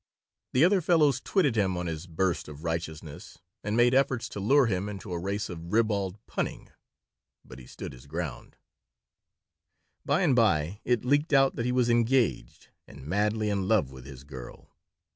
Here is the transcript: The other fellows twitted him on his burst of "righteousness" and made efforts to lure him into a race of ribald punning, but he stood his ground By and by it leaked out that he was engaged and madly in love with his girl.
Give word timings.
The 0.53 0.65
other 0.65 0.81
fellows 0.81 1.21
twitted 1.21 1.55
him 1.55 1.77
on 1.77 1.85
his 1.85 2.07
burst 2.07 2.47
of 2.47 2.63
"righteousness" 2.63 3.37
and 3.63 3.77
made 3.77 3.93
efforts 3.93 4.27
to 4.29 4.39
lure 4.39 4.65
him 4.65 4.89
into 4.89 5.13
a 5.13 5.19
race 5.19 5.47
of 5.47 5.71
ribald 5.71 6.17
punning, 6.25 6.69
but 7.45 7.59
he 7.59 7.67
stood 7.67 7.93
his 7.93 8.07
ground 8.07 8.57
By 10.03 10.23
and 10.23 10.35
by 10.35 10.79
it 10.83 11.05
leaked 11.05 11.33
out 11.33 11.55
that 11.55 11.65
he 11.65 11.71
was 11.71 11.87
engaged 11.91 12.69
and 12.87 13.05
madly 13.05 13.51
in 13.51 13.67
love 13.67 13.91
with 13.91 14.05
his 14.05 14.23
girl. 14.23 14.71